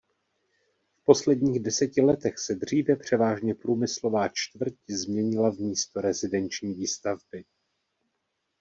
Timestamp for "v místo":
5.51-6.01